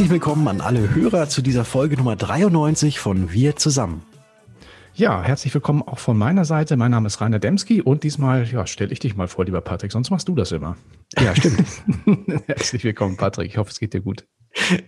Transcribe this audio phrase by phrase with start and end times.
[0.00, 4.00] Herzlich willkommen an alle Hörer zu dieser Folge Nummer 93 von Wir zusammen.
[4.94, 6.78] Ja, herzlich willkommen auch von meiner Seite.
[6.78, 9.92] Mein Name ist Rainer Demski und diesmal ja, stelle ich dich mal vor, lieber Patrick,
[9.92, 10.78] sonst machst du das immer.
[11.18, 11.66] Ja, stimmt.
[12.46, 13.50] herzlich willkommen, Patrick.
[13.50, 14.26] Ich hoffe, es geht dir gut.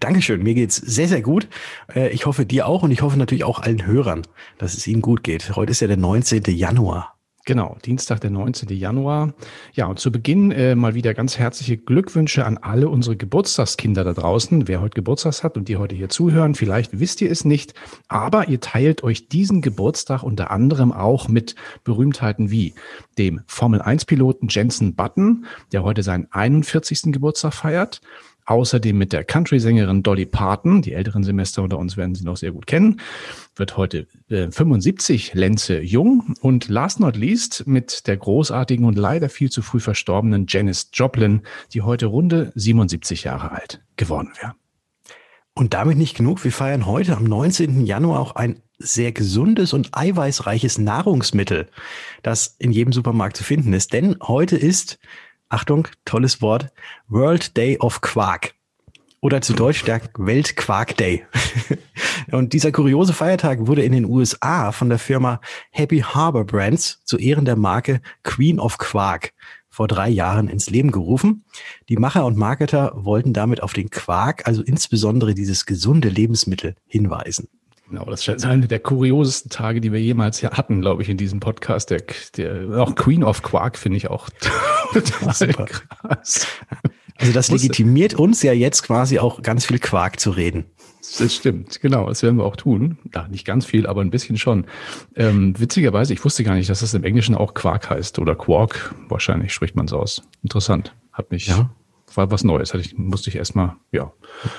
[0.01, 0.43] Dankeschön.
[0.43, 1.47] Mir geht's sehr, sehr gut.
[1.95, 4.23] Äh, ich hoffe dir auch und ich hoffe natürlich auch allen Hörern,
[4.57, 5.55] dass es ihnen gut geht.
[5.55, 6.45] Heute ist ja der 19.
[6.47, 7.19] Januar.
[7.45, 8.69] Genau, Dienstag, der 19.
[8.69, 9.35] Januar.
[9.75, 14.13] Ja, und zu Beginn äh, mal wieder ganz herzliche Glückwünsche an alle unsere Geburtstagskinder da
[14.13, 14.69] draußen.
[14.69, 17.75] Wer heute Geburtstag hat und die heute hier zuhören, vielleicht wisst ihr es nicht,
[18.07, 22.75] aber ihr teilt euch diesen Geburtstag unter anderem auch mit Berühmtheiten wie
[23.19, 27.13] dem Formel-1-Piloten Jensen Button, der heute seinen 41.
[27.13, 28.01] Geburtstag feiert,
[28.45, 32.51] Außerdem mit der Country-Sängerin Dolly Parton, die älteren Semester unter uns werden sie noch sehr
[32.51, 33.01] gut kennen,
[33.55, 36.35] wird heute äh, 75 Lenze jung.
[36.41, 41.43] Und last not least mit der großartigen und leider viel zu früh verstorbenen Janis Joplin,
[41.73, 44.55] die heute runde 77 Jahre alt geworden wäre.
[45.55, 46.43] Und damit nicht genug.
[46.45, 47.85] Wir feiern heute am 19.
[47.85, 51.69] Januar auch ein sehr gesundes und eiweißreiches Nahrungsmittel,
[52.23, 53.93] das in jedem Supermarkt zu finden ist.
[53.93, 54.99] Denn heute ist
[55.53, 56.73] Achtung, tolles Wort,
[57.09, 58.55] World Day of Quark.
[59.21, 61.27] Oder zu Deutsch der Weltquark Day.
[62.33, 67.19] und dieser kuriose Feiertag wurde in den USA von der Firma Happy Harbor Brands zu
[67.19, 69.35] Ehren der Marke Queen of Quark
[69.69, 71.45] vor drei Jahren ins Leben gerufen.
[71.91, 77.49] Die Macher und Marketer wollten damit auf den Quark, also insbesondere dieses gesunde Lebensmittel, hinweisen.
[77.93, 81.41] Genau, das ist eine der kuriosesten Tage, die wir jemals hatten, glaube ich, in diesem
[81.41, 81.91] Podcast.
[81.91, 82.01] Der,
[82.39, 84.31] der auch Queen of Quark finde ich auch
[84.95, 85.67] total Super.
[85.67, 86.47] krass.
[87.19, 90.65] Also das legitimiert uns ja jetzt quasi auch ganz viel Quark zu reden.
[91.19, 92.09] Das stimmt, genau.
[92.09, 92.97] Das werden wir auch tun.
[93.15, 94.65] Ja, nicht ganz viel, aber ein bisschen schon.
[95.15, 98.95] Ähm, witzigerweise, ich wusste gar nicht, dass das im Englischen auch Quark heißt oder Quark.
[99.11, 100.23] Wahrscheinlich spricht man es aus.
[100.43, 100.95] Interessant.
[101.13, 101.69] Hat mich, ja.
[102.15, 102.73] war was Neues.
[102.73, 104.15] Hatte ich, musste ich erstmal, ja,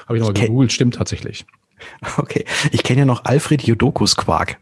[0.06, 0.72] habe ich nochmal gegoogelt.
[0.72, 1.48] Stimmt tatsächlich.
[2.18, 2.46] Okay.
[2.72, 4.60] Ich kenne ja noch Alfred Jodokus Quark.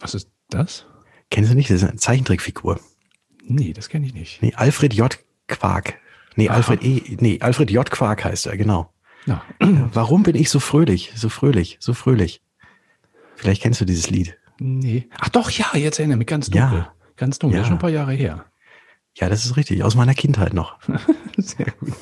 [0.00, 0.86] Was ist das?
[1.30, 1.70] Kennst du nicht?
[1.70, 2.80] Das ist eine Zeichentrickfigur.
[3.44, 4.42] Nee, das kenne ich nicht.
[4.42, 5.18] Nee, Alfred J.
[5.46, 5.98] Quark.
[6.36, 6.56] Nee, Aha.
[6.56, 7.16] Alfred E.
[7.20, 7.90] Nee, Alfred J.
[7.90, 8.92] Quark heißt er, genau.
[9.26, 9.42] Ja.
[9.60, 12.42] Warum bin ich so fröhlich, so fröhlich, so fröhlich?
[13.36, 14.36] Vielleicht kennst du dieses Lied.
[14.58, 15.08] Nee.
[15.18, 16.78] Ach doch, ja, jetzt erinnere mich ganz dunkel.
[16.78, 16.92] Ja.
[17.16, 17.64] Ganz dunkel, ja.
[17.64, 18.44] schon ein paar Jahre her.
[19.14, 20.78] Ja, das ist richtig, aus meiner Kindheit noch.
[21.36, 21.94] Sehr gut.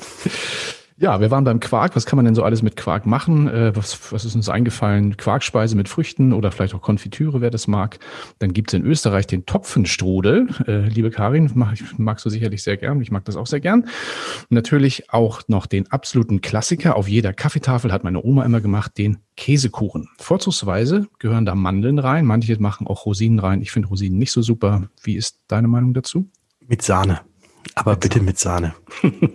[0.99, 1.95] Ja, wir waren beim Quark.
[1.95, 3.47] Was kann man denn so alles mit Quark machen?
[3.47, 5.15] Äh, was, was ist uns eingefallen?
[5.15, 7.99] Quarkspeise mit Früchten oder vielleicht auch Konfitüre, wer das mag.
[8.39, 10.47] Dann gibt's in Österreich den Topfenstrudel.
[10.65, 12.99] Äh, liebe Karin, mag, magst du sicherlich sehr gern.
[12.99, 13.81] Ich mag das auch sehr gern.
[13.81, 16.95] Und natürlich auch noch den absoluten Klassiker.
[16.95, 20.09] Auf jeder Kaffeetafel hat meine Oma immer gemacht, den Käsekuchen.
[20.17, 22.25] Vorzugsweise gehören da Mandeln rein.
[22.25, 23.61] Manche machen auch Rosinen rein.
[23.61, 24.89] Ich finde Rosinen nicht so super.
[25.03, 26.27] Wie ist deine Meinung dazu?
[26.67, 27.21] Mit Sahne.
[27.75, 28.25] Aber mit bitte Sahne.
[28.25, 28.73] mit Sahne.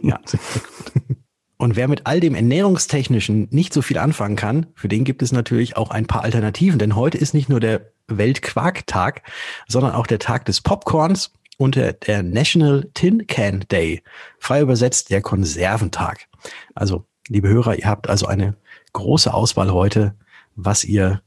[0.03, 0.19] ja.
[0.25, 1.17] Sehr gut.
[1.63, 5.31] Und wer mit all dem Ernährungstechnischen nicht so viel anfangen kann, für den gibt es
[5.31, 6.81] natürlich auch ein paar Alternativen.
[6.81, 9.23] Denn heute ist nicht nur der Weltquarktag,
[9.69, 14.03] sondern auch der Tag des Popcorns und der, der National Tin Can Day.
[14.41, 16.27] Frei übersetzt der Konserventag.
[16.75, 18.57] Also, liebe Hörer, ihr habt also eine
[18.93, 20.17] große Auswahl heute,
[20.57, 21.23] was ihr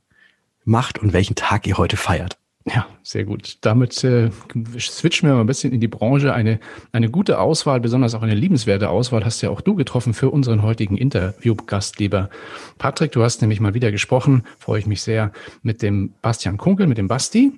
[0.66, 2.38] macht und welchen Tag ihr heute feiert.
[2.68, 3.60] Ja, sehr gut.
[3.62, 4.32] Damit äh,
[4.80, 6.34] switchen wir mal ein bisschen in die Branche.
[6.34, 6.60] Eine,
[6.92, 10.64] eine gute Auswahl, besonders auch eine liebenswerte Auswahl, hast ja auch du getroffen für unseren
[10.64, 12.32] heutigen Interviewgast, lieber
[12.80, 13.12] Patrick.
[13.12, 15.32] Du hast nämlich mal wieder gesprochen, freue ich mich sehr,
[15.62, 17.54] mit dem Bastian Kunkel, mit dem Basti.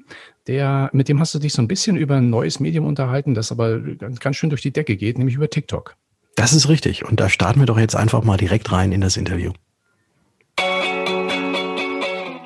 [0.46, 3.52] Der, mit dem hast du dich so ein bisschen über ein neues Medium unterhalten, das
[3.52, 5.96] aber ganz, ganz schön durch die Decke geht, nämlich über TikTok.
[6.36, 7.06] Das ist richtig.
[7.06, 9.54] Und da starten wir doch jetzt einfach mal direkt rein in das Interview.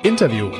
[0.04, 0.50] Interview.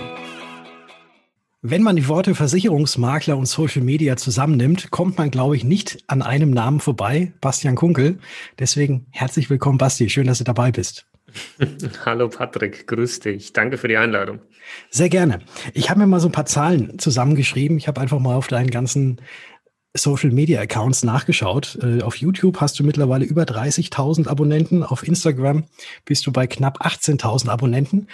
[1.64, 6.20] Wenn man die Worte Versicherungsmakler und Social Media zusammennimmt, kommt man, glaube ich, nicht an
[6.20, 8.18] einem Namen vorbei, Bastian Kunkel.
[8.58, 10.10] Deswegen herzlich willkommen, Basti.
[10.10, 11.06] Schön, dass du dabei bist.
[12.04, 13.52] Hallo Patrick, grüß dich.
[13.52, 14.40] Danke für die Einladung.
[14.90, 15.38] Sehr gerne.
[15.72, 17.78] Ich habe mir mal so ein paar Zahlen zusammengeschrieben.
[17.78, 19.20] Ich habe einfach mal auf deinen ganzen
[19.94, 21.78] Social Media Accounts nachgeschaut.
[21.80, 24.82] Äh, auf YouTube hast du mittlerweile über 30.000 Abonnenten.
[24.82, 25.66] Auf Instagram
[26.06, 28.08] bist du bei knapp 18.000 Abonnenten.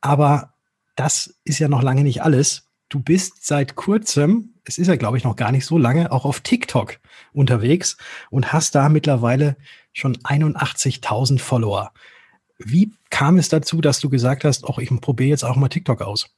[0.00, 0.54] Aber
[0.94, 5.16] das ist ja noch lange nicht alles du bist seit kurzem, es ist ja glaube
[5.16, 6.98] ich noch gar nicht so lange, auch auf TikTok
[7.32, 7.96] unterwegs
[8.30, 9.56] und hast da mittlerweile
[9.92, 11.92] schon 81.000 Follower.
[12.58, 16.02] Wie kam es dazu, dass du gesagt hast, auch ich probiere jetzt auch mal TikTok
[16.02, 16.28] aus?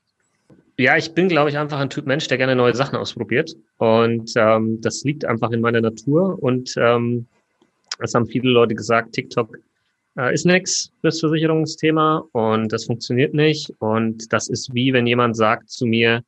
[0.77, 3.55] Ja, ich bin, glaube ich, einfach ein Typ Mensch, der gerne neue Sachen ausprobiert.
[3.79, 6.43] Und ähm, das liegt einfach in meiner Natur.
[6.43, 7.27] Und ähm,
[8.01, 9.57] es haben viele Leute gesagt, TikTok
[10.19, 13.73] äh, ist nix fürs Versicherungsthema und das funktioniert nicht.
[13.79, 16.23] Und das ist wie wenn jemand sagt zu mir,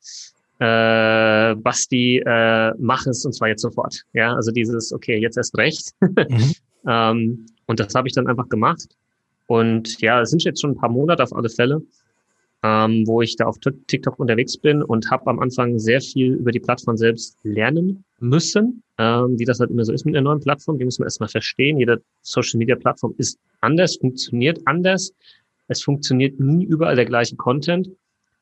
[0.59, 4.03] äh, Basti, äh, mach es und zwar jetzt sofort.
[4.13, 5.91] Ja, also dieses, okay, jetzt erst recht.
[6.01, 6.53] mhm.
[6.89, 8.89] ähm, und das habe ich dann einfach gemacht.
[9.47, 11.83] Und ja, es sind jetzt schon ein paar Monate auf alle Fälle,
[12.67, 16.51] ähm, wo ich da auf TikTok unterwegs bin und habe am Anfang sehr viel über
[16.51, 20.41] die Plattform selbst lernen müssen, ähm, wie das halt immer so ist mit einer neuen
[20.41, 20.77] Plattform.
[20.77, 21.79] Die muss man erstmal verstehen.
[21.79, 25.13] Jede Social-Media-Plattform ist anders, funktioniert anders.
[25.69, 27.89] Es funktioniert nie überall der gleiche Content.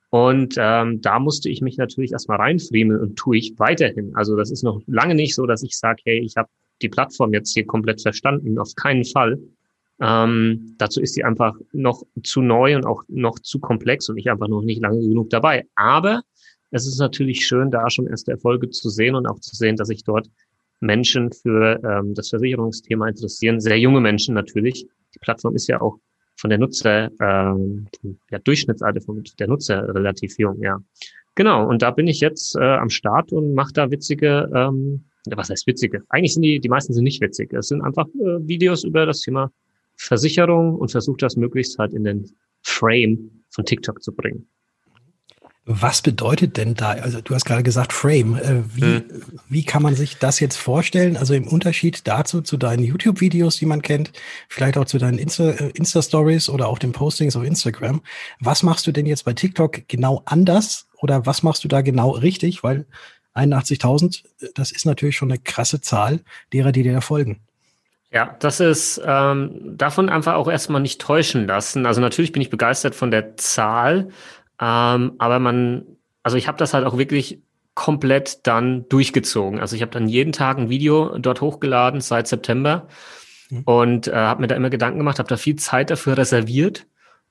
[0.08, 4.14] Und ähm, da musste ich mich natürlich erstmal reinfriemeln und tue ich weiterhin.
[4.14, 6.48] Also das ist noch lange nicht so, dass ich sage, hey, ich habe
[6.80, 8.58] die Plattform jetzt hier komplett verstanden.
[8.58, 9.38] Auf keinen Fall.
[10.00, 14.30] Ähm, dazu ist sie einfach noch zu neu und auch noch zu komplex und ich
[14.30, 15.66] einfach noch nicht lange genug dabei.
[15.76, 16.22] Aber
[16.70, 19.88] es ist natürlich schön, da schon erste Erfolge zu sehen und auch zu sehen, dass
[19.88, 20.28] sich dort
[20.80, 23.60] Menschen für ähm, das Versicherungsthema interessieren.
[23.60, 24.86] Sehr junge Menschen natürlich.
[25.14, 25.98] Die Plattform ist ja auch
[26.36, 27.86] von der Nutzer, ähm,
[28.30, 30.78] ja, Durchschnittsalter von der Nutzer relativ jung, ja.
[31.36, 35.50] Genau, und da bin ich jetzt äh, am Start und mache da witzige, ähm, was
[35.50, 36.02] heißt witzige?
[36.08, 37.52] Eigentlich sind die, die meisten sind nicht witzig.
[37.52, 39.50] Es sind einfach äh, Videos über das Thema
[39.96, 42.30] Versicherung und versuche das möglichst halt in den
[42.62, 44.48] Frame von TikTok zu bringen.
[45.66, 49.04] Was bedeutet denn da, also du hast gerade gesagt Frame, äh, wie, hm.
[49.48, 51.16] wie kann man sich das jetzt vorstellen?
[51.16, 54.12] Also im Unterschied dazu zu deinen YouTube-Videos, die man kennt,
[54.50, 58.02] vielleicht auch zu deinen äh, Insta-Stories oder auch den Postings auf Instagram.
[58.40, 62.10] Was machst du denn jetzt bei TikTok genau anders oder was machst du da genau
[62.10, 62.62] richtig?
[62.62, 62.86] Weil
[63.34, 64.22] 81.000,
[64.54, 66.20] das ist natürlich schon eine krasse Zahl
[66.52, 67.40] derer, die dir da folgen.
[68.14, 71.84] Ja, das ist ähm, davon einfach auch erstmal nicht täuschen lassen.
[71.84, 74.10] Also natürlich bin ich begeistert von der Zahl,
[74.60, 75.84] ähm, aber man,
[76.22, 77.42] also ich habe das halt auch wirklich
[77.74, 79.58] komplett dann durchgezogen.
[79.58, 82.86] Also ich habe dann jeden Tag ein Video dort hochgeladen seit September
[83.50, 83.62] mhm.
[83.64, 86.86] und äh, habe mir da immer Gedanken gemacht, habe da viel Zeit dafür reserviert,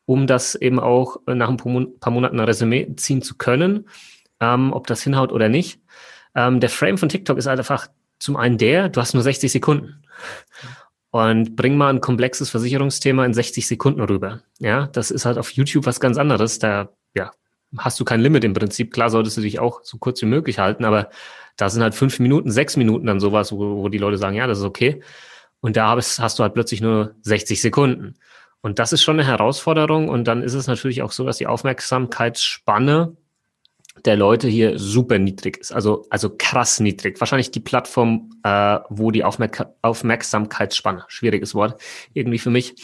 [0.06, 1.56] um das eben auch nach ein
[2.01, 3.88] paar Monaten ein Resümee ziehen zu können,
[4.41, 5.79] ähm, ob das hinhaut oder nicht.
[6.36, 7.88] Ähm, der Frame von TikTok ist halt einfach
[8.23, 10.01] zum einen der, du hast nur 60 Sekunden.
[11.11, 14.41] Und bring mal ein komplexes Versicherungsthema in 60 Sekunden rüber.
[14.59, 16.57] Ja, das ist halt auf YouTube was ganz anderes.
[16.57, 17.31] Da, ja,
[17.77, 18.93] hast du kein Limit im Prinzip.
[18.93, 21.09] Klar solltest du dich auch so kurz wie möglich halten, aber
[21.57, 24.47] da sind halt fünf Minuten, sechs Minuten dann sowas, wo, wo die Leute sagen, ja,
[24.47, 25.03] das ist okay.
[25.59, 28.15] Und da hast, hast du halt plötzlich nur 60 Sekunden.
[28.61, 30.07] Und das ist schon eine Herausforderung.
[30.07, 33.17] Und dann ist es natürlich auch so, dass die Aufmerksamkeitsspanne
[34.05, 37.19] der Leute hier super niedrig ist, also, also krass niedrig.
[37.19, 41.81] Wahrscheinlich die Plattform, äh, wo die Aufmerk Aufmerksamkeitsspanne, schwieriges Wort,
[42.13, 42.75] irgendwie für mich,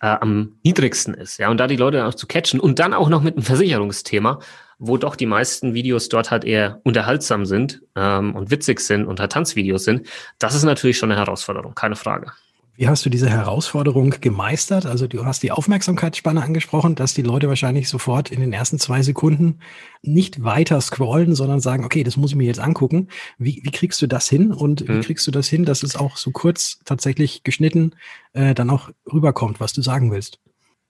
[0.00, 1.38] äh, am niedrigsten ist.
[1.38, 3.44] Ja, und da die Leute dann auch zu catchen und dann auch noch mit einem
[3.44, 4.38] Versicherungsthema,
[4.78, 9.20] wo doch die meisten Videos dort halt eher unterhaltsam sind ähm, und witzig sind und
[9.20, 10.06] halt Tanzvideos sind,
[10.38, 12.32] das ist natürlich schon eine Herausforderung, keine Frage.
[12.74, 14.86] Wie hast du diese Herausforderung gemeistert?
[14.86, 19.02] Also du hast die Aufmerksamkeitsspanne angesprochen, dass die Leute wahrscheinlich sofort in den ersten zwei
[19.02, 19.58] Sekunden
[20.00, 23.08] nicht weiter scrollen, sondern sagen, okay, das muss ich mir jetzt angucken.
[23.36, 24.96] Wie, wie kriegst du das hin und mhm.
[24.96, 27.94] wie kriegst du das hin, dass es auch so kurz tatsächlich geschnitten
[28.32, 30.38] äh, dann auch rüberkommt, was du sagen willst?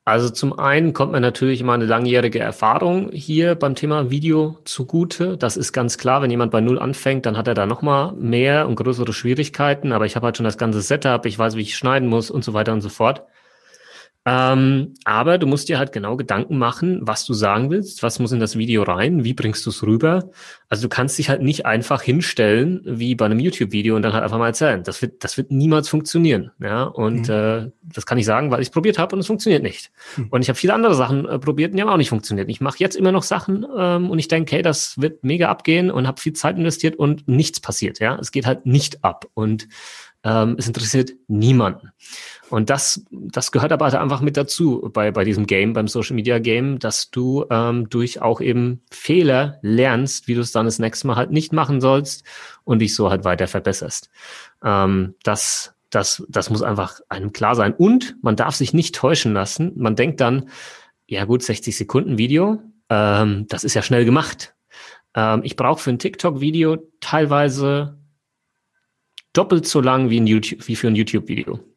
[0.04, 5.36] Also zum einen kommt mir natürlich immer eine langjährige Erfahrung hier beim Thema Video zugute.
[5.36, 8.66] Das ist ganz klar, wenn jemand bei Null anfängt, dann hat er da nochmal mehr
[8.66, 9.92] und größere Schwierigkeiten.
[9.92, 12.42] Aber ich habe halt schon das ganze Setup, ich weiß, wie ich schneiden muss und
[12.44, 13.22] so weiter und so fort.
[14.24, 18.30] Ähm, aber du musst dir halt genau Gedanken machen, was du sagen willst, was muss
[18.30, 20.30] in das Video rein, wie bringst du es rüber.
[20.68, 24.22] Also du kannst dich halt nicht einfach hinstellen wie bei einem YouTube-Video und dann halt
[24.22, 24.84] einfach mal erzählen.
[24.84, 26.52] Das wird, das wird niemals funktionieren.
[26.60, 27.34] Ja, und mhm.
[27.34, 29.90] äh, das kann ich sagen, weil ich es probiert habe und es funktioniert nicht.
[30.16, 30.28] Mhm.
[30.30, 32.48] Und ich habe viele andere Sachen äh, probiert und die haben auch nicht funktioniert.
[32.48, 35.90] Ich mache jetzt immer noch Sachen ähm, und ich denke, hey, das wird mega abgehen
[35.90, 37.98] und habe viel Zeit investiert und nichts passiert.
[37.98, 39.66] Ja, es geht halt nicht ab und
[40.24, 41.90] ähm, es interessiert niemanden.
[42.52, 46.14] Und das, das gehört aber halt einfach mit dazu bei, bei diesem Game, beim Social
[46.14, 50.78] Media Game, dass du ähm, durch auch eben Fehler lernst, wie du es dann das
[50.78, 52.26] nächste Mal halt nicht machen sollst
[52.64, 54.10] und dich so halt weiter verbesserst.
[54.62, 57.72] Ähm, das, das, das muss einfach einem klar sein.
[57.72, 59.72] Und man darf sich nicht täuschen lassen.
[59.76, 60.50] Man denkt dann,
[61.06, 64.54] ja gut, 60 Sekunden Video, ähm, das ist ja schnell gemacht.
[65.14, 67.98] Ähm, ich brauche für ein TikTok-Video teilweise
[69.32, 71.71] doppelt so lang wie, ein YouTube, wie für ein YouTube-Video.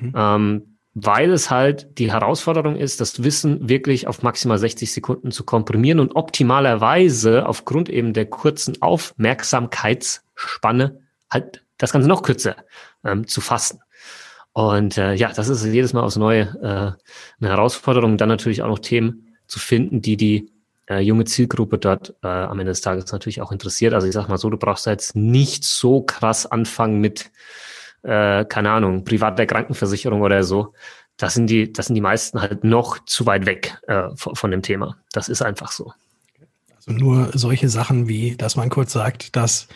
[0.00, 0.12] Mhm.
[0.16, 5.44] Ähm, weil es halt die Herausforderung ist, das Wissen wirklich auf maximal 60 Sekunden zu
[5.44, 12.56] komprimieren und optimalerweise aufgrund eben der kurzen Aufmerksamkeitsspanne halt das Ganze noch kürzer
[13.04, 13.80] ähm, zu fassen.
[14.52, 16.92] Und äh, ja, das ist jedes Mal aufs Neue äh,
[17.40, 18.18] eine Herausforderung.
[18.18, 20.52] Dann natürlich auch noch Themen zu finden, die die
[20.90, 23.94] äh, junge Zielgruppe dort äh, am Ende des Tages natürlich auch interessiert.
[23.94, 27.30] Also ich sag mal so, du brauchst jetzt nicht so krass anfangen mit
[28.02, 30.74] äh, keine Ahnung, private Krankenversicherung oder so,
[31.16, 34.50] das sind die, das sind die meisten halt noch zu weit weg äh, von, von
[34.50, 34.96] dem Thema.
[35.12, 35.92] Das ist einfach so.
[36.76, 39.68] Also nur solche Sachen wie, dass man kurz sagt, dass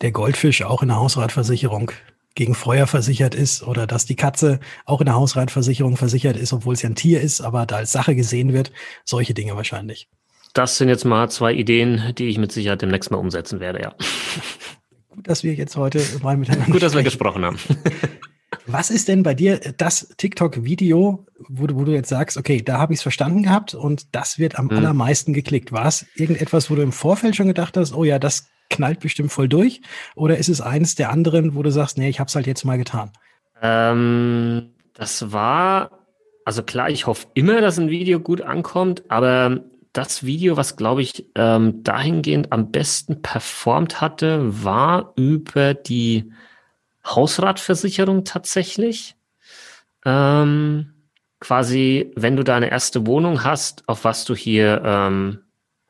[0.00, 1.92] der Goldfisch auch in der Hausratversicherung
[2.34, 6.74] gegen Feuer versichert ist oder dass die Katze auch in der Hausratversicherung versichert ist, obwohl
[6.74, 8.72] es ja ein Tier ist, aber da als Sache gesehen wird.
[9.04, 10.08] Solche Dinge wahrscheinlich.
[10.54, 13.94] Das sind jetzt mal zwei Ideen, die ich mit Sicherheit demnächst mal umsetzen werde, ja.
[15.12, 17.58] Gut, dass wir jetzt heute mal miteinander Gut, dass wir gesprochen haben.
[18.66, 22.92] Was ist denn bei dir das TikTok-Video, wo, wo, du jetzt sagst, okay, da habe
[22.92, 24.78] ich es verstanden gehabt und das wird am hm.
[24.78, 25.72] allermeisten geklickt?
[25.72, 29.32] War es irgendetwas, wo du im Vorfeld schon gedacht hast, oh ja, das knallt bestimmt
[29.32, 29.82] voll durch?
[30.14, 32.64] Oder ist es eines der anderen, wo du sagst, nee, ich habe es halt jetzt
[32.64, 33.10] mal getan?
[33.60, 35.90] Ähm, das war,
[36.44, 41.02] also klar, ich hoffe immer, dass ein Video gut ankommt, aber das Video, was glaube
[41.02, 46.32] ich ähm, dahingehend am besten performt hatte, war über die
[47.04, 49.16] Hausratversicherung tatsächlich.
[50.04, 50.94] Ähm,
[51.40, 55.40] quasi, wenn du deine erste Wohnung hast, auf was du hier ähm,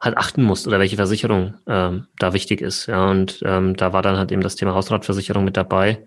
[0.00, 2.87] halt achten musst oder welche Versicherung ähm, da wichtig ist.
[2.87, 6.04] Ja, und ähm, da war dann halt eben das Thema Hausratversicherung mit dabei.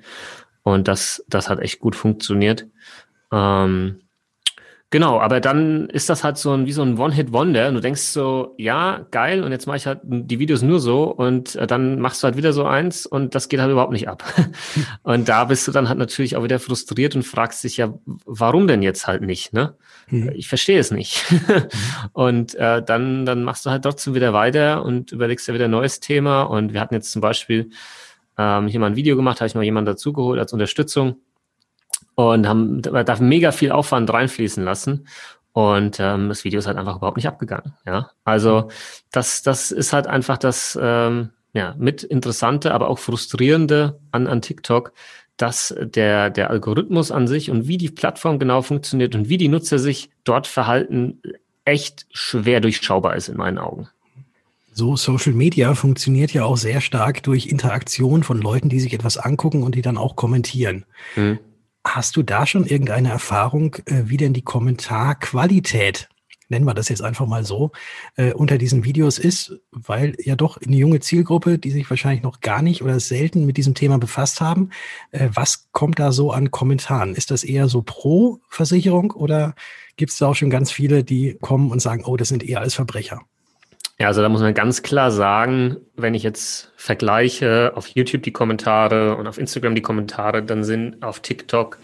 [0.63, 2.65] Und das, das hat echt gut funktioniert.
[3.31, 4.01] Ähm,
[4.95, 7.69] Genau, aber dann ist das halt so ein, wie so ein One-Hit-Wonder.
[7.73, 11.53] Du denkst so, ja, geil, und jetzt mache ich halt die Videos nur so und
[11.57, 14.23] äh, dann machst du halt wieder so eins und das geht halt überhaupt nicht ab.
[15.03, 17.93] und da bist du dann halt natürlich auch wieder frustriert und fragst dich ja,
[18.25, 19.75] warum denn jetzt halt nicht, ne?
[20.07, 20.31] Mhm.
[20.33, 21.25] Ich verstehe es nicht.
[22.13, 25.71] und äh, dann, dann machst du halt trotzdem wieder weiter und überlegst ja wieder ein
[25.71, 26.43] neues Thema.
[26.43, 27.69] Und wir hatten jetzt zum Beispiel
[28.37, 31.17] ähm, hier mal ein Video gemacht, habe ich mal jemanden dazugeholt als Unterstützung
[32.15, 35.07] und haben da mega viel Aufwand reinfließen lassen.
[35.51, 37.73] Und ähm, das Video ist halt einfach überhaupt nicht abgegangen.
[37.85, 38.69] Ja, also
[39.11, 44.41] das, das ist halt einfach das ähm, ja mit interessante, aber auch frustrierende an, an
[44.41, 44.91] TikTok,
[45.37, 49.47] dass der der Algorithmus an sich und wie die Plattform genau funktioniert und wie die
[49.47, 51.21] Nutzer sich dort verhalten,
[51.63, 53.87] echt schwer durchschaubar ist in meinen Augen.
[54.73, 59.17] So, Social Media funktioniert ja auch sehr stark durch Interaktion von Leuten, die sich etwas
[59.17, 60.83] angucken und die dann auch kommentieren.
[61.15, 61.39] Mhm.
[61.85, 66.09] Hast du da schon irgendeine Erfahrung, äh, wie denn die Kommentarqualität,
[66.49, 67.71] nennen wir das jetzt einfach mal so,
[68.15, 72.41] äh, unter diesen Videos ist, weil ja doch eine junge Zielgruppe, die sich wahrscheinlich noch
[72.41, 74.71] gar nicht oder selten mit diesem Thema befasst haben,
[75.11, 77.13] äh, was kommt da so an Kommentaren?
[77.13, 79.53] Ist das eher so pro Versicherung oder
[79.95, 82.61] gibt es da auch schon ganz viele, die kommen und sagen, oh, das sind eher
[82.61, 83.21] als Verbrecher?
[83.97, 88.33] Ja, also da muss man ganz klar sagen, wenn ich jetzt vergleiche auf YouTube die
[88.33, 91.79] Kommentare und auf Instagram die Kommentare, dann sind auf TikTok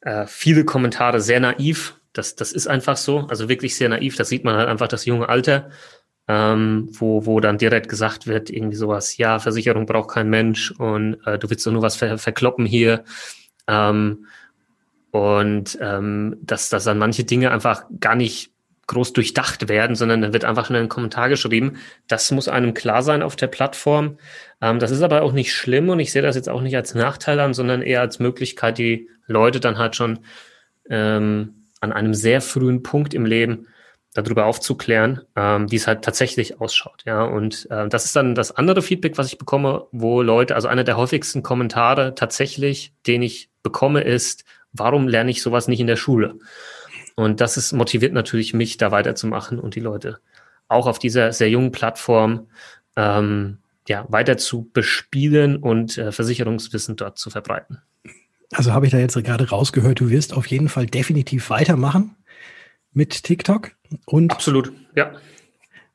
[0.00, 1.96] äh, viele Kommentare sehr naiv.
[2.14, 4.16] Das, das ist einfach so, also wirklich sehr naiv.
[4.16, 5.68] Das sieht man halt einfach das junge Alter,
[6.28, 11.18] ähm, wo, wo dann direkt gesagt wird, irgendwie sowas, ja, Versicherung braucht kein Mensch und
[11.26, 13.04] äh, du willst doch nur was ver verkloppen hier.
[13.66, 14.26] Ähm,
[15.10, 18.49] und ähm, dass, dass dann manche Dinge einfach gar nicht
[18.90, 21.78] groß durchdacht werden, sondern da wird einfach in einen Kommentar geschrieben.
[22.08, 24.18] Das muss einem klar sein auf der Plattform.
[24.60, 26.94] Ähm, das ist aber auch nicht schlimm und ich sehe das jetzt auch nicht als
[26.94, 30.18] Nachteil an, sondern eher als Möglichkeit, die Leute dann halt schon
[30.88, 33.68] ähm, an einem sehr frühen Punkt im Leben
[34.12, 37.04] darüber aufzuklären, ähm, wie es halt tatsächlich ausschaut.
[37.06, 40.66] Ja, und äh, das ist dann das andere Feedback, was ich bekomme, wo Leute, also
[40.66, 45.86] einer der häufigsten Kommentare tatsächlich, den ich bekomme, ist, warum lerne ich sowas nicht in
[45.86, 46.34] der Schule?
[47.16, 50.20] Und das ist, motiviert natürlich mich, da weiterzumachen und die Leute
[50.68, 52.48] auch auf dieser sehr jungen Plattform
[52.96, 57.82] ähm, ja, weiter zu bespielen und äh, Versicherungswissen dort zu verbreiten.
[58.52, 62.16] Also habe ich da jetzt gerade rausgehört, du wirst auf jeden Fall definitiv weitermachen
[62.92, 63.72] mit TikTok.
[64.06, 65.12] Und Absolut, ja.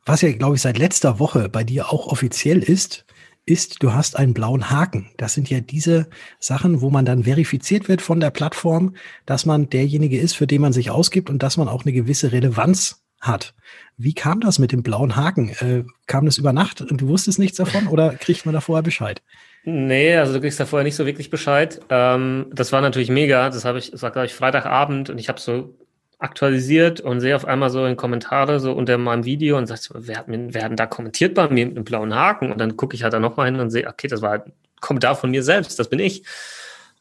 [0.06, 3.06] Was ja, glaube ich, seit letzter Woche bei dir auch offiziell ist,
[3.46, 5.12] ist, du hast einen blauen Haken.
[5.18, 6.08] Das sind ja diese
[6.40, 10.62] Sachen, wo man dann verifiziert wird von der Plattform, dass man derjenige ist, für den
[10.62, 13.54] man sich ausgibt und dass man auch eine gewisse Relevanz hat.
[13.98, 15.50] Wie kam das mit dem blauen Haken?
[15.60, 18.84] Äh, kam das über Nacht und du wusstest nichts davon oder kriegt man da vorher
[18.84, 19.22] Bescheid?
[19.64, 21.82] Nee, also du kriegst da vorher nicht so wirklich Bescheid.
[21.90, 23.50] Ähm, das war natürlich mega.
[23.50, 25.76] Das habe ich, das war glaube ich Freitagabend und ich habe so
[26.20, 30.18] aktualisiert und sehe auf einmal so in Kommentare so unter meinem Video und sagt, wer
[30.18, 32.52] hat, mir, wer hat denn da kommentiert bei mir mit einem blauen Haken?
[32.52, 34.54] Und dann gucke ich halt da nochmal hin und sehe, okay, das war halt ein
[34.82, 36.24] Kommentar von mir selbst, das bin ich.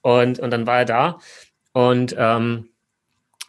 [0.02, 1.18] Und, und dann war er da.
[1.72, 2.68] Und ähm,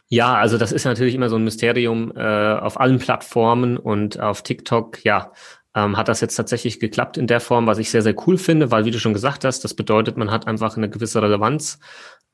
[0.07, 4.43] ja, also das ist natürlich immer so ein Mysterium äh, auf allen Plattformen und auf
[4.43, 5.31] TikTok, ja,
[5.75, 8.71] ähm, hat das jetzt tatsächlich geklappt in der Form, was ich sehr, sehr cool finde,
[8.71, 11.79] weil, wie du schon gesagt hast, das bedeutet, man hat einfach eine gewisse Relevanz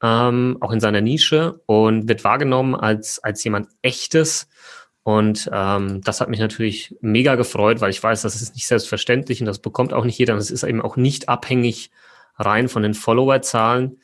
[0.01, 4.47] ähm, auch in seiner Nische und wird wahrgenommen als, als jemand echtes.
[5.03, 9.39] Und ähm, das hat mich natürlich mega gefreut, weil ich weiß, das ist nicht selbstverständlich
[9.39, 10.33] und das bekommt auch nicht jeder.
[10.33, 11.91] Und es ist eben auch nicht abhängig
[12.37, 13.99] rein von den Followerzahlen,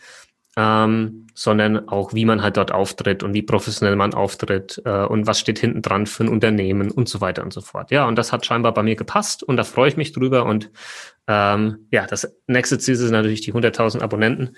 [0.55, 5.27] ähm, sondern auch, wie man halt dort auftritt und wie professionell man auftritt äh, und
[5.27, 7.91] was steht hinten dran für ein Unternehmen und so weiter und so fort.
[7.91, 10.45] Ja, und das hat scheinbar bei mir gepasst und da freue ich mich drüber.
[10.45, 10.71] Und
[11.27, 14.55] ähm, ja, das nächste Ziel sind natürlich die 100.000 Abonnenten.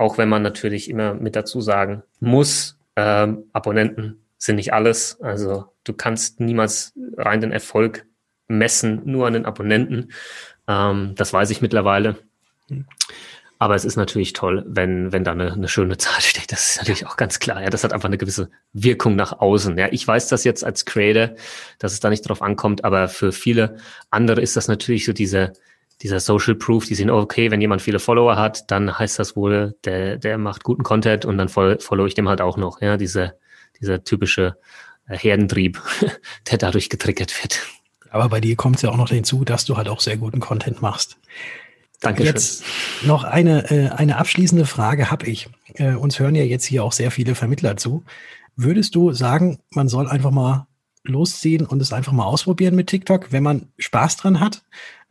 [0.00, 5.20] Auch wenn man natürlich immer mit dazu sagen muss, ähm, Abonnenten sind nicht alles.
[5.20, 8.06] Also du kannst niemals rein den Erfolg
[8.48, 10.12] messen, nur an den Abonnenten.
[10.66, 12.16] Ähm, das weiß ich mittlerweile.
[13.58, 16.50] Aber es ist natürlich toll, wenn, wenn da eine, eine schöne Zahl steht.
[16.50, 17.62] Das ist natürlich auch ganz klar.
[17.62, 19.76] Ja, das hat einfach eine gewisse Wirkung nach außen.
[19.76, 21.36] Ja, ich weiß das jetzt als Creator,
[21.78, 23.76] dass es da nicht drauf ankommt, aber für viele
[24.08, 25.52] andere ist das natürlich so diese,
[26.02, 29.76] dieser Social Proof, die sehen, okay, wenn jemand viele Follower hat, dann heißt das wohl,
[29.84, 32.80] der, der macht guten Content und dann follow ich dem halt auch noch.
[32.80, 33.34] Ja, diese,
[33.80, 34.56] dieser typische
[35.08, 35.80] äh, Herdentrieb,
[36.50, 37.60] der dadurch getriggert wird.
[38.10, 40.40] Aber bei dir kommt es ja auch noch hinzu, dass du halt auch sehr guten
[40.40, 41.18] Content machst.
[42.00, 42.24] Danke.
[42.24, 42.64] Jetzt
[43.04, 45.48] noch eine, äh, eine abschließende Frage habe ich.
[45.74, 48.04] Äh, uns hören ja jetzt hier auch sehr viele Vermittler zu.
[48.56, 50.66] Würdest du sagen, man soll einfach mal
[51.04, 54.62] losziehen und es einfach mal ausprobieren mit TikTok, wenn man Spaß dran hat?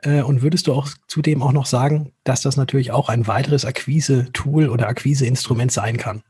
[0.01, 3.65] Äh, und würdest du auch zudem auch noch sagen, dass das natürlich auch ein weiteres
[3.65, 6.23] Akquise-Tool oder Akquise-Instrument sein kann?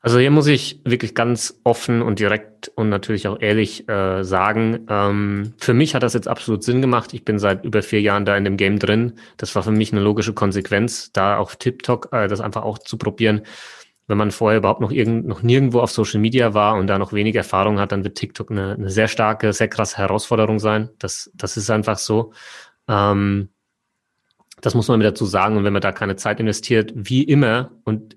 [0.00, 4.86] Also hier muss ich wirklich ganz offen und direkt und natürlich auch ehrlich äh, sagen,
[4.88, 7.12] ähm, für mich hat das jetzt absolut Sinn gemacht.
[7.14, 9.14] Ich bin seit über vier Jahren da in dem Game drin.
[9.38, 12.96] Das war für mich eine logische Konsequenz, da auf TikTok äh, das einfach auch zu
[12.96, 13.42] probieren.
[14.06, 17.12] Wenn man vorher überhaupt noch, irgend, noch nirgendwo auf Social Media war und da noch
[17.12, 20.90] wenig Erfahrung hat, dann wird TikTok eine, eine sehr starke, sehr krasse Herausforderung sein.
[20.98, 22.32] Das, das ist einfach so.
[22.88, 23.50] Ähm,
[24.60, 25.56] das muss man mir dazu sagen.
[25.56, 28.16] Und wenn man da keine Zeit investiert, wie immer, und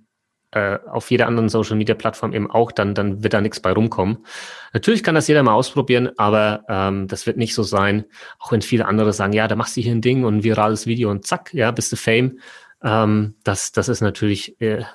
[0.51, 3.71] äh, auf jeder anderen Social Media Plattform eben auch, dann, dann wird da nichts bei
[3.71, 4.25] rumkommen.
[4.73, 8.05] Natürlich kann das jeder mal ausprobieren, aber ähm, das wird nicht so sein,
[8.39, 10.87] auch wenn viele andere sagen, ja, da machst du hier ein Ding und ein virales
[10.87, 12.39] Video und zack, ja, bist du Fame.
[12.83, 14.87] Ähm, das, das ist natürlich eher,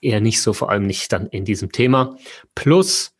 [0.00, 2.16] eher nicht so, vor allem nicht dann in diesem Thema.
[2.56, 3.14] Plus,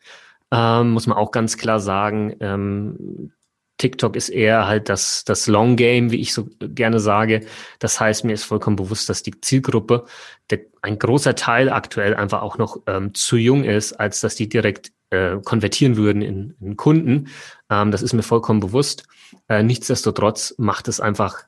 [0.50, 3.32] ähm, muss man auch ganz klar sagen, ähm,
[3.78, 7.46] TikTok ist eher halt das, das Long Game, wie ich so gerne sage.
[7.78, 10.04] Das heißt, mir ist vollkommen bewusst, dass die Zielgruppe,
[10.50, 14.48] der, ein großer Teil aktuell einfach auch noch ähm, zu jung ist, als dass die
[14.48, 17.28] direkt äh, konvertieren würden in, in Kunden.
[17.70, 19.04] Ähm, das ist mir vollkommen bewusst.
[19.48, 21.44] Äh, nichtsdestotrotz macht es einfach,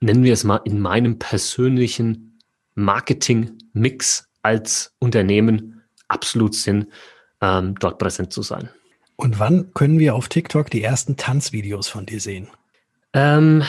[0.00, 2.40] nennen wir es mal, in meinem persönlichen
[2.74, 6.92] Marketing-Mix als Unternehmen absolut Sinn,
[7.40, 8.70] ähm, dort präsent zu sein.
[9.16, 12.48] Und wann können wir auf TikTok die ersten Tanzvideos von dir sehen?
[13.12, 13.64] Ähm,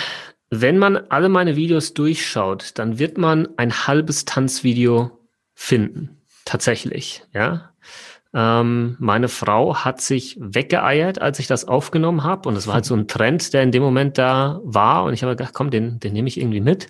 [0.50, 5.12] wenn man alle meine Videos durchschaut, dann wird man ein halbes Tanzvideo
[5.54, 6.22] finden.
[6.46, 7.72] Tatsächlich, ja.
[8.34, 12.48] Ähm, meine Frau hat sich weggeeiert, als ich das aufgenommen habe.
[12.48, 15.06] Und es war halt so ein Trend, der in dem Moment da war.
[15.06, 16.88] Und ich habe gedacht, komm, den, den nehme ich irgendwie mit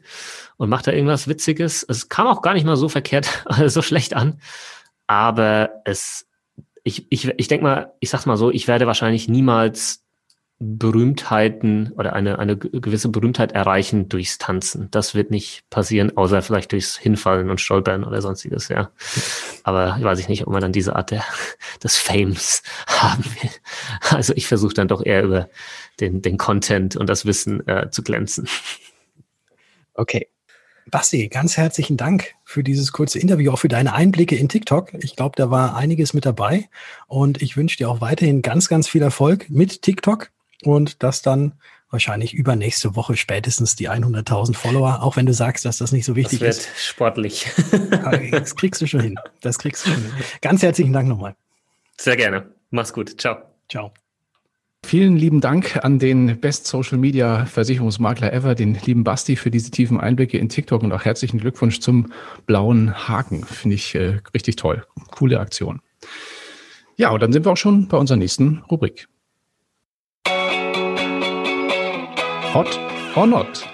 [0.57, 1.85] und mache da irgendwas Witziges.
[1.87, 4.39] Es kam auch gar nicht mal so verkehrt, so schlecht an.
[5.07, 6.26] Aber es
[6.87, 10.05] ich, ich, ich denke mal, ich sag's mal so, ich werde wahrscheinlich niemals
[10.59, 14.87] Berühmtheiten oder eine, eine gewisse Berühmtheit erreichen durchs Tanzen.
[14.89, 18.89] Das wird nicht passieren, außer vielleicht durchs Hinfallen und Stolpern oder sonstiges, ja.
[19.63, 21.23] Aber weiß ich nicht, ob man dann diese Art der,
[21.83, 23.51] des Fames haben will.
[24.09, 25.49] Also ich versuche dann doch eher über
[25.99, 28.47] den, den Content und das Wissen äh, zu glänzen.
[29.93, 30.29] Okay.
[30.89, 34.93] Basti, ganz herzlichen Dank für dieses kurze Interview, auch für deine Einblicke in TikTok.
[34.95, 36.69] Ich glaube, da war einiges mit dabei
[37.07, 40.29] und ich wünsche dir auch weiterhin ganz, ganz viel Erfolg mit TikTok
[40.63, 41.53] und dass dann
[41.89, 46.15] wahrscheinlich übernächste Woche spätestens die 100.000 Follower, auch wenn du sagst, dass das nicht so
[46.15, 46.85] wichtig das wird ist.
[46.85, 47.47] sportlich.
[48.31, 49.19] Das kriegst du schon hin.
[49.41, 50.11] Das kriegst du schon hin.
[50.41, 51.35] Ganz herzlichen Dank nochmal.
[51.97, 52.51] Sehr gerne.
[52.71, 53.19] Mach's gut.
[53.19, 53.37] Ciao.
[53.69, 53.93] Ciao.
[54.85, 59.69] Vielen lieben Dank an den Best Social Media Versicherungsmakler ever, den lieben Basti, für diese
[59.69, 62.13] tiefen Einblicke in TikTok und auch herzlichen Glückwunsch zum
[62.45, 63.43] blauen Haken.
[63.43, 64.85] Finde ich äh, richtig toll.
[65.11, 65.81] Coole Aktion.
[66.95, 69.09] Ja, und dann sind wir auch schon bei unserer nächsten Rubrik.
[72.53, 72.79] Hot
[73.15, 73.67] or not?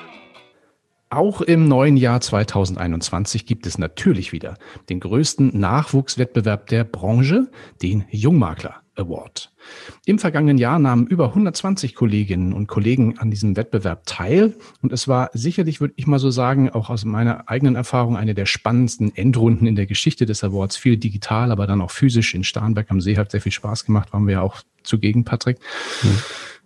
[1.10, 4.58] Auch im neuen Jahr 2021 gibt es natürlich wieder
[4.90, 7.52] den größten Nachwuchswettbewerb der Branche,
[7.84, 9.52] den Jungmakler Award.
[10.06, 14.54] Im vergangenen Jahr nahmen über 120 Kolleginnen und Kollegen an diesem Wettbewerb teil.
[14.82, 18.36] Und es war sicherlich, würde ich mal so sagen, auch aus meiner eigenen Erfahrung eine
[18.36, 20.78] der spannendsten Endrunden in der Geschichte des Awards.
[20.78, 23.18] Viel digital, aber dann auch physisch in Starnberg am See.
[23.18, 25.58] Hat sehr viel Spaß gemacht, waren wir ja auch zugegen, Patrick.
[26.04, 26.20] Mhm.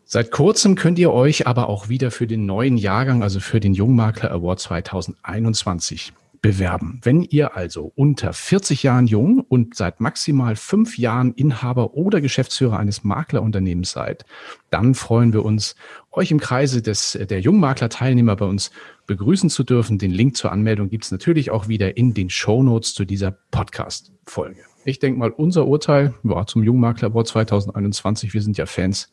[0.10, 3.74] Seit kurzem könnt ihr euch aber auch wieder für den neuen Jahrgang, also für den
[3.74, 7.00] Jungmakler Award 2021 bewerben.
[7.04, 12.78] Wenn ihr also unter 40 Jahren jung und seit maximal fünf Jahren Inhaber oder Geschäftsführer
[12.80, 14.26] eines Maklerunternehmens seid,
[14.69, 15.76] dann freuen wir uns,
[16.12, 18.71] euch im Kreise des, der Jungmakler-Teilnehmer bei uns
[19.06, 19.97] begrüßen zu dürfen.
[19.97, 23.32] Den Link zur Anmeldung gibt es natürlich auch wieder in den Show Notes zu dieser
[23.32, 24.62] Podcast-Folge.
[24.86, 29.12] Ich denke mal, unser Urteil ja, zum Jungmakler Award 2021, wir sind ja Fans,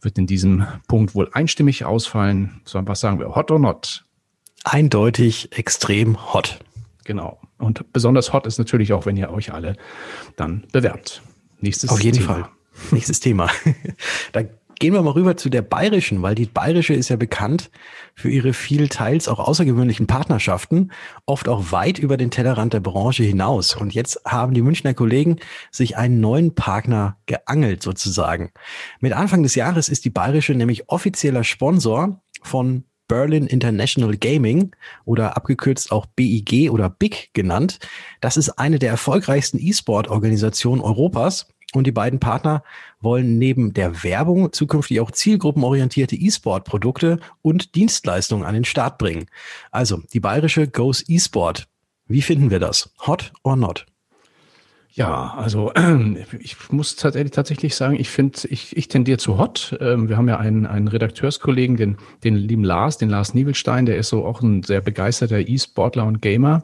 [0.00, 2.60] wird in diesem Punkt wohl einstimmig ausfallen.
[2.64, 3.34] So, was sagen wir?
[3.34, 4.04] Hot or not?
[4.64, 6.60] Eindeutig extrem hot.
[7.04, 7.40] Genau.
[7.58, 9.76] Und besonders hot ist natürlich auch, wenn ihr euch alle
[10.36, 11.22] dann bewerbt.
[11.60, 12.34] Nächstes Auf jeden Thema.
[12.34, 12.48] Fall.
[12.90, 13.48] Nächstes Thema.
[14.32, 14.42] da
[14.82, 17.70] gehen wir mal rüber zu der bayerischen, weil die bayerische ist ja bekannt
[18.16, 20.90] für ihre viel teils auch außergewöhnlichen Partnerschaften,
[21.24, 23.76] oft auch weit über den Tellerrand der Branche hinaus.
[23.76, 25.36] Und jetzt haben die Münchner Kollegen
[25.70, 28.50] sich einen neuen Partner geangelt sozusagen.
[28.98, 35.36] Mit Anfang des Jahres ist die bayerische nämlich offizieller Sponsor von Berlin International Gaming oder
[35.36, 37.78] abgekürzt auch BIG oder BIG genannt.
[38.22, 42.62] Das ist eine der erfolgreichsten E-Sport-Organisationen Europas und die beiden Partner
[43.02, 49.26] wollen neben der Werbung zukünftig auch zielgruppenorientierte E-Sport-Produkte und Dienstleistungen an den Start bringen.
[49.70, 51.68] Also die bayerische Goes E-Sport.
[52.06, 52.94] Wie finden wir das?
[53.06, 53.84] Hot or not?
[54.94, 55.72] Ja, also
[56.38, 59.76] ich muss tatsächlich, tatsächlich sagen, ich finde, ich, ich tendiere zu hot.
[59.80, 63.96] Ähm, wir haben ja einen, einen Redakteurskollegen, den, den lieben Lars, den Lars Niebelstein, der
[63.96, 66.62] ist so auch ein sehr begeisterter E-Sportler und Gamer.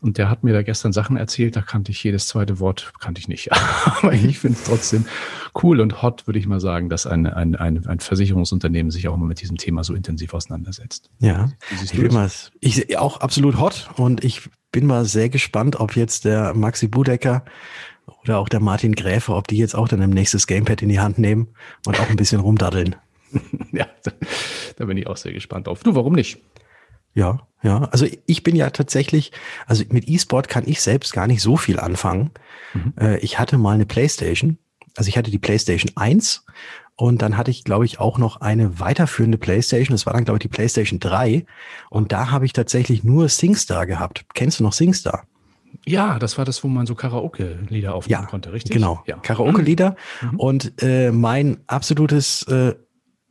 [0.00, 3.20] Und der hat mir da gestern Sachen erzählt, da kannte ich jedes zweite Wort, kannte
[3.20, 3.50] ich nicht.
[3.84, 5.06] Aber ich finde es trotzdem
[5.62, 9.16] cool und hot, würde ich mal sagen, dass ein, ein, ein, ein Versicherungsunternehmen sich auch
[9.16, 11.10] mal mit diesem Thema so intensiv auseinandersetzt.
[11.18, 11.50] Ja,
[11.82, 16.54] ich mal, ich auch absolut hot und ich bin mal sehr gespannt, ob jetzt der
[16.54, 17.44] Maxi Budecker
[18.22, 21.00] oder auch der Martin Gräfe, ob die jetzt auch dann im nächstes Gamepad in die
[21.00, 21.48] Hand nehmen
[21.86, 22.96] und auch ein bisschen rumdaddeln.
[23.72, 23.86] ja,
[24.76, 25.82] da, bin ich auch sehr gespannt drauf.
[25.82, 26.40] Du, warum nicht?
[27.14, 27.84] Ja, ja.
[27.84, 29.32] Also ich bin ja tatsächlich,
[29.66, 32.30] also mit E-Sport kann ich selbst gar nicht so viel anfangen.
[32.74, 32.94] Mhm.
[32.98, 34.58] Äh, ich hatte mal eine Playstation.
[34.96, 36.44] Also ich hatte die Playstation 1
[37.00, 39.94] und dann hatte ich, glaube ich, auch noch eine weiterführende Playstation.
[39.94, 41.46] Das war dann, glaube ich, die Playstation 3.
[41.90, 44.26] Und da habe ich tatsächlich nur SingStar gehabt.
[44.34, 45.24] Kennst du noch SingStar?
[45.86, 48.72] Ja, das war das, wo man so Karaoke-Lieder aufnehmen ja, konnte, richtig?
[48.72, 49.16] Genau, ja.
[49.16, 49.94] Karaoke-Lieder.
[50.22, 50.40] Mhm.
[50.40, 52.74] Und äh, mein absolutes äh,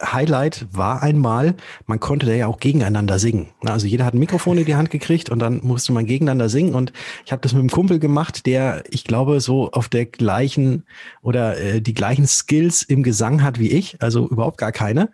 [0.03, 1.55] Highlight war einmal,
[1.87, 3.49] man konnte da ja auch gegeneinander singen.
[3.65, 6.75] Also jeder hat ein Mikrofon in die Hand gekriegt und dann musste man gegeneinander singen.
[6.75, 6.93] Und
[7.25, 10.83] ich habe das mit einem Kumpel gemacht, der, ich glaube, so auf der gleichen
[11.21, 15.09] oder äh, die gleichen Skills im Gesang hat wie ich, also überhaupt gar keine.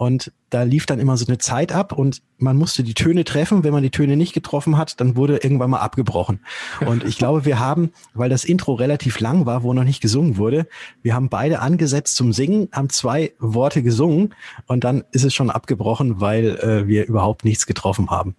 [0.00, 3.64] Und da lief dann immer so eine Zeit ab und man musste die Töne treffen.
[3.64, 6.40] Wenn man die Töne nicht getroffen hat, dann wurde irgendwann mal abgebrochen.
[6.86, 10.38] Und ich glaube, wir haben, weil das Intro relativ lang war, wo noch nicht gesungen
[10.38, 10.66] wurde,
[11.02, 14.34] wir haben beide angesetzt zum Singen, haben zwei Worte gesungen
[14.66, 18.36] und dann ist es schon abgebrochen, weil äh, wir überhaupt nichts getroffen haben.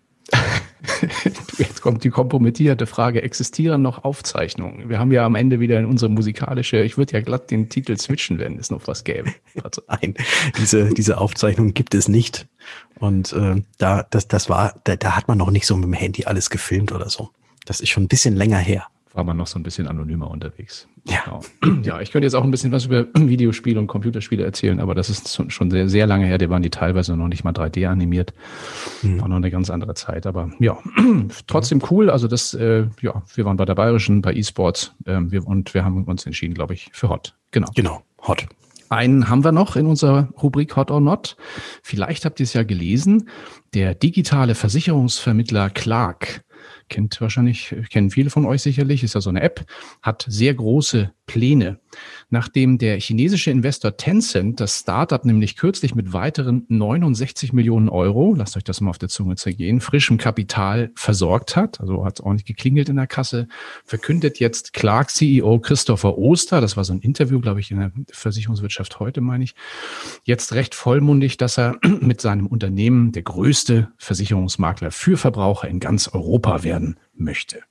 [1.58, 4.90] Jetzt kommt die kompromittierte Frage, existieren noch Aufzeichnungen?
[4.90, 7.98] Wir haben ja am Ende wieder in unsere musikalische, ich würde ja glatt den Titel
[7.98, 9.32] switchen, wenn es noch was gäbe.
[9.64, 10.16] Also nein,
[10.58, 12.48] diese, diese Aufzeichnung gibt es nicht.
[13.00, 15.94] Und äh, da, das, das war, da, da hat man noch nicht so mit dem
[15.94, 17.30] Handy alles gefilmt oder so.
[17.66, 20.88] Das ist schon ein bisschen länger her war man noch so ein bisschen anonymer unterwegs.
[21.08, 21.22] Ja.
[21.26, 21.82] Genau.
[21.84, 25.10] Ja, ich könnte jetzt auch ein bisschen was über Videospiele und Computerspiele erzählen, aber das
[25.10, 26.38] ist schon sehr, sehr lange her.
[26.38, 28.34] Da waren die teilweise noch nicht mal 3D animiert.
[29.02, 29.22] Mhm.
[29.22, 30.26] War noch eine ganz andere Zeit.
[30.26, 30.78] Aber ja,
[31.48, 32.10] trotzdem cool.
[32.10, 35.84] Also das, äh, ja, wir waren bei der Bayerischen, bei eSports äh, wir, und wir
[35.84, 37.36] haben uns entschieden, glaube ich, für Hot.
[37.52, 37.68] Genau.
[37.76, 38.48] Genau, Hot.
[38.90, 41.38] Einen haben wir noch in unserer Rubrik Hot or Not.
[41.82, 43.30] Vielleicht habt ihr es ja gelesen.
[43.74, 46.44] Der digitale Versicherungsvermittler Clark
[46.92, 49.66] kennt wahrscheinlich, kennen viele von euch sicherlich, ist ja so eine App,
[50.04, 51.80] hat sehr große Pläne.
[52.30, 58.58] Nachdem der chinesische Investor Tencent das Startup nämlich kürzlich mit weiteren 69 Millionen Euro, lasst
[58.58, 62.46] euch das mal auf der Zunge zergehen, frischem Kapital versorgt hat, also hat es nicht
[62.46, 63.48] geklingelt in der Kasse,
[63.86, 67.92] verkündet jetzt Clark CEO Christopher Oster, das war so ein Interview, glaube ich, in der
[68.12, 69.56] Versicherungswirtschaft heute, meine ich,
[70.26, 76.10] jetzt recht vollmundig, dass er mit seinem Unternehmen der größte Versicherungsmakler für Verbraucher in ganz
[76.10, 76.81] Europa werden
[77.14, 77.62] möchte.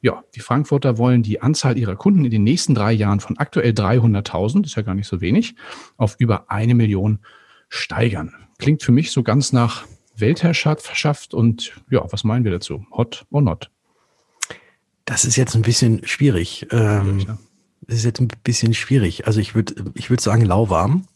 [0.00, 3.72] Ja, die Frankfurter wollen die Anzahl ihrer Kunden in den nächsten drei Jahren von aktuell
[3.72, 5.54] 300.000, ist ja gar nicht so wenig,
[5.96, 7.20] auf über eine Million
[7.68, 8.34] steigern.
[8.58, 12.84] Klingt für mich so ganz nach Weltherrschaft und ja, was meinen wir dazu?
[12.92, 13.70] Hot or not?
[15.04, 16.66] Das ist jetzt ein bisschen schwierig.
[16.70, 17.38] Ähm,
[17.82, 19.26] das ist jetzt ein bisschen schwierig.
[19.26, 21.06] Also ich würde ich würde sagen lauwarm.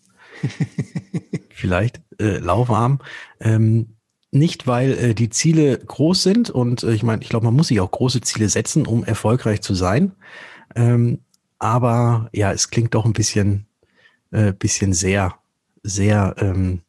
[1.50, 3.00] Vielleicht äh, lauwarm.
[3.40, 3.95] Ähm,
[4.30, 7.68] nicht, weil äh, die Ziele groß sind und äh, ich meine, ich glaube, man muss
[7.68, 10.12] sich auch große Ziele setzen, um erfolgreich zu sein.
[10.74, 11.20] Ähm,
[11.58, 13.66] aber ja, es klingt doch ein bisschen,
[14.30, 15.34] äh, bisschen sehr,
[15.82, 16.82] sehr ähm,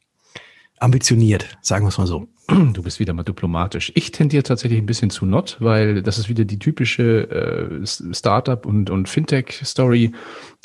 [0.80, 2.28] ambitioniert, sagen wir es mal so.
[2.74, 3.92] Du bist wieder mal diplomatisch.
[3.96, 8.66] Ich tendiere tatsächlich ein bisschen zu not, weil das ist wieder die typische äh, Startup-
[8.66, 10.14] und, und Fintech-Story,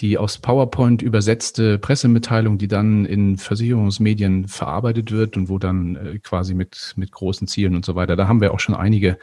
[0.00, 6.18] die aus PowerPoint übersetzte Pressemitteilung, die dann in Versicherungsmedien verarbeitet wird und wo dann äh,
[6.20, 8.14] quasi mit, mit großen Zielen und so weiter.
[8.14, 9.18] Da haben wir auch schon einige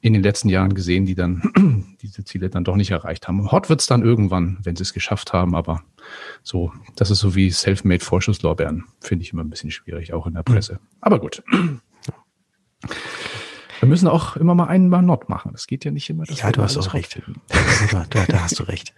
[0.00, 3.50] in den letzten Jahren gesehen, die dann diese Ziele dann doch nicht erreicht haben.
[3.50, 5.82] Hot wird's dann irgendwann, wenn sie es geschafft haben, aber
[6.42, 10.34] so, das ist so wie Selfmade Vorschusslorbeeren, finde ich immer ein bisschen schwierig, auch in
[10.34, 10.74] der Presse.
[10.74, 10.78] Mhm.
[11.00, 11.42] Aber gut.
[13.80, 15.52] Wir müssen auch immer mal einen mal not machen.
[15.52, 16.24] Das geht ja nicht immer.
[16.28, 17.20] ja, du hast auch recht.
[17.90, 18.94] da, da hast du recht.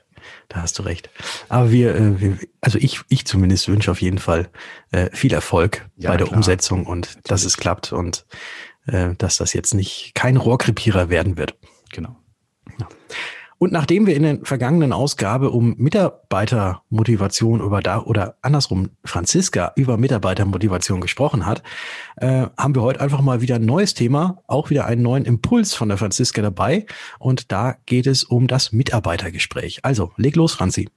[0.48, 1.10] Da hast du recht.
[1.48, 4.50] Aber wir, äh, wir also ich, ich zumindest wünsche auf jeden Fall
[4.90, 6.36] äh, viel Erfolg ja, bei der klar.
[6.36, 7.24] Umsetzung und Natürlich.
[7.24, 8.26] dass es klappt und
[8.86, 11.56] äh, dass das jetzt nicht kein Rohrkrepierer werden wird.
[11.92, 12.16] Genau.
[12.78, 12.88] Ja.
[13.62, 19.98] Und nachdem wir in der vergangenen Ausgabe um Mitarbeitermotivation über da oder andersrum Franziska über
[19.98, 21.62] Mitarbeitermotivation gesprochen hat,
[22.16, 25.74] äh, haben wir heute einfach mal wieder ein neues Thema, auch wieder einen neuen Impuls
[25.74, 26.86] von der Franziska dabei.
[27.18, 29.80] Und da geht es um das Mitarbeitergespräch.
[29.84, 30.88] Also leg los, Franzi.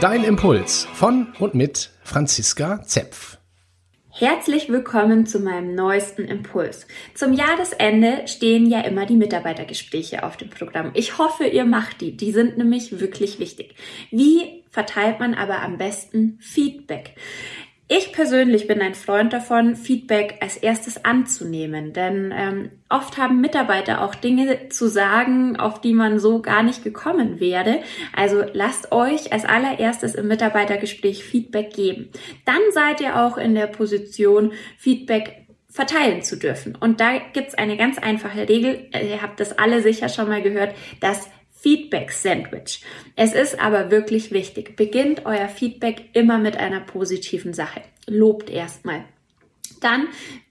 [0.00, 3.38] Dein Impuls von und mit Franziska Zepf.
[4.16, 6.86] Herzlich willkommen zu meinem neuesten Impuls.
[7.14, 10.92] Zum Jahresende stehen ja immer die Mitarbeitergespräche auf dem Programm.
[10.94, 12.16] Ich hoffe, ihr macht die.
[12.16, 13.74] Die sind nämlich wirklich wichtig.
[14.12, 17.16] Wie verteilt man aber am besten Feedback?
[17.86, 24.02] Ich persönlich bin ein Freund davon, Feedback als erstes anzunehmen, denn ähm, oft haben Mitarbeiter
[24.02, 27.82] auch Dinge zu sagen, auf die man so gar nicht gekommen wäre.
[28.16, 32.08] Also lasst euch als allererstes im Mitarbeitergespräch Feedback geben.
[32.46, 36.76] Dann seid ihr auch in der Position, Feedback verteilen zu dürfen.
[36.76, 40.74] Und da gibt's eine ganz einfache Regel, ihr habt das alle sicher schon mal gehört,
[41.00, 41.28] das
[41.64, 42.82] Feedback-Sandwich.
[43.16, 44.76] Es ist aber wirklich wichtig.
[44.76, 47.80] Beginnt euer Feedback immer mit einer positiven Sache.
[48.06, 49.06] Lobt erstmal.
[49.80, 50.08] Dann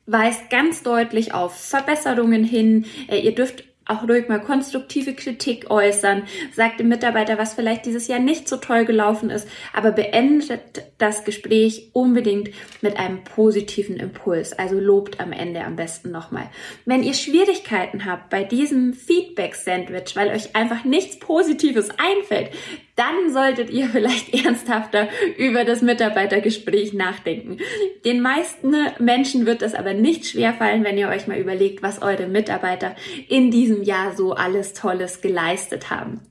[0.08, 2.86] weist ganz deutlich auf Verbesserungen hin.
[3.08, 8.08] Äh, ihr dürft auch ruhig mal konstruktive Kritik äußern, sagt dem Mitarbeiter, was vielleicht dieses
[8.08, 12.50] Jahr nicht so toll gelaufen ist, aber beendet das Gespräch unbedingt
[12.82, 16.50] mit einem positiven Impuls, also lobt am Ende am besten nochmal.
[16.86, 22.52] Wenn ihr Schwierigkeiten habt bei diesem Feedback-Sandwich, weil euch einfach nichts Positives einfällt,
[22.96, 27.58] dann solltet ihr vielleicht ernsthafter über das Mitarbeitergespräch nachdenken.
[28.06, 32.28] Den meisten Menschen wird es aber nicht schwerfallen, wenn ihr euch mal überlegt, was eure
[32.28, 32.96] Mitarbeiter
[33.28, 36.22] in diesem Jahr so alles Tolles geleistet haben.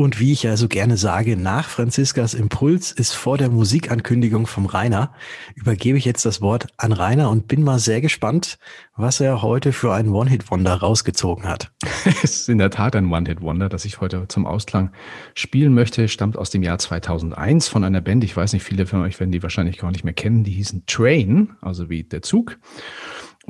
[0.00, 4.64] Und wie ich ja so gerne sage, nach Franziskas Impuls ist vor der Musikankündigung vom
[4.64, 5.12] Rainer,
[5.54, 8.56] übergebe ich jetzt das Wort an Rainer und bin mal sehr gespannt,
[8.96, 11.70] was er heute für ein One-Hit-Wonder rausgezogen hat.
[12.22, 14.90] es ist in der Tat ein One-Hit-Wonder, das ich heute zum Ausklang
[15.34, 19.02] spielen möchte, stammt aus dem Jahr 2001 von einer Band, ich weiß nicht, viele von
[19.02, 22.58] euch werden die wahrscheinlich gar nicht mehr kennen, die hießen Train, also wie der Zug.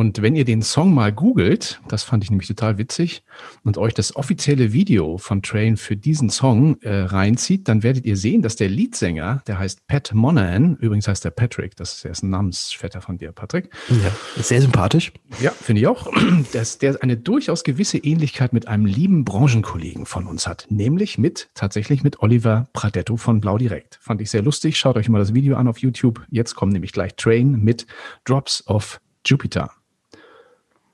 [0.01, 3.23] Und wenn ihr den Song mal googelt, das fand ich nämlich total witzig,
[3.65, 8.17] und euch das offizielle Video von Train für diesen Song äh, reinzieht, dann werdet ihr
[8.17, 12.13] sehen, dass der Leadsänger, der heißt Pat Monahan, übrigens heißt der Patrick, das ist, der
[12.13, 13.69] ist ein Namensvetter von dir, Patrick.
[13.91, 15.13] Ja, ist sehr sympathisch.
[15.39, 16.11] Ja, finde ich auch.
[16.55, 21.51] Dass der eine durchaus gewisse Ähnlichkeit mit einem lieben Branchenkollegen von uns hat, nämlich mit,
[21.53, 23.99] tatsächlich mit Oliver Pradetto von Blau Direkt.
[24.01, 24.79] Fand ich sehr lustig.
[24.79, 26.25] Schaut euch mal das Video an auf YouTube.
[26.31, 27.87] Jetzt kommt nämlich gleich Train mit
[28.25, 29.71] Drops of Jupiter.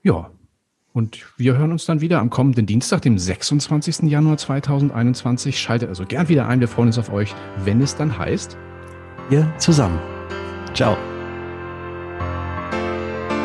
[0.07, 0.31] Ja,
[0.93, 4.09] und wir hören uns dann wieder am kommenden Dienstag, dem 26.
[4.09, 5.59] Januar 2021.
[5.59, 6.61] Schaltet also gern wieder ein.
[6.61, 8.57] Wir freuen uns auf euch, wenn es dann heißt.
[9.31, 9.99] Wir zusammen.
[10.75, 10.97] Ciao.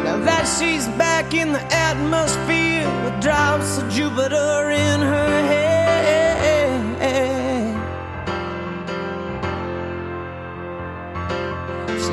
[0.04, 5.82] Now that she's back in the atmosphere with drops of Jupiter in her head.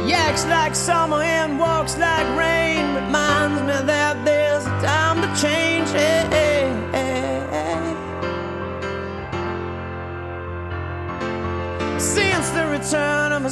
[0.09, 3.98] She acts like summer and walks like rain, reminds me that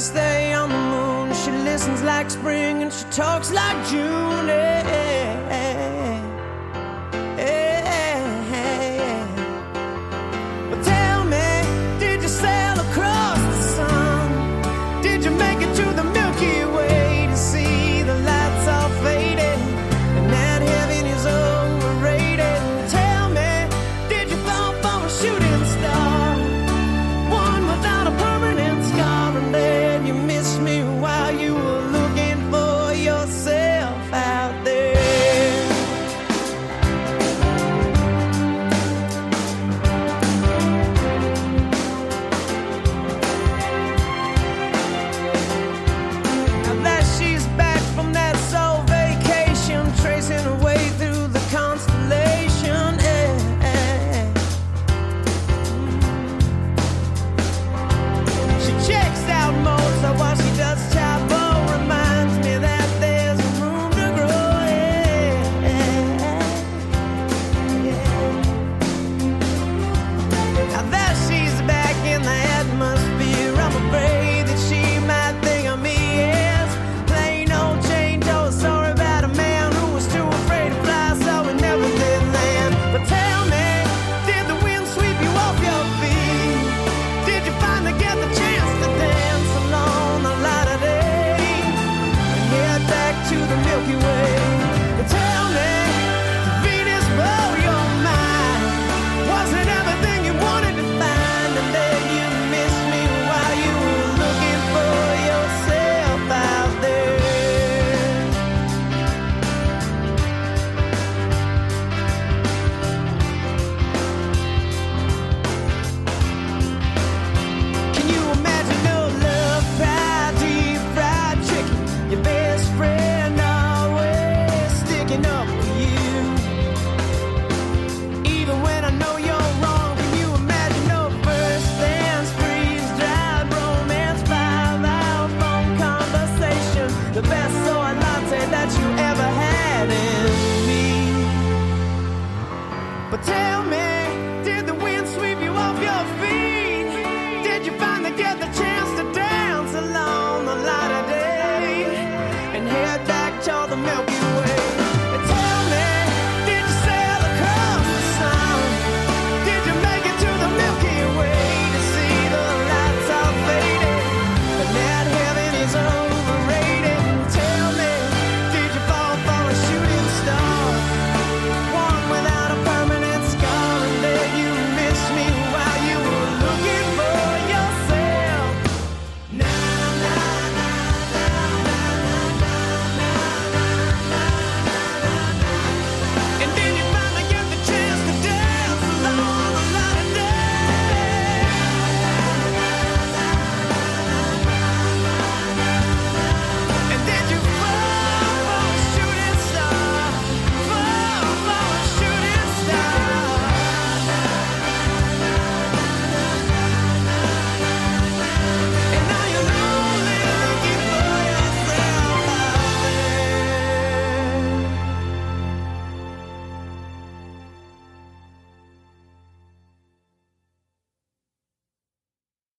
[0.07, 4.27] stay on the moon, she listens like spring and she talks like June.
[4.47, 5.06] while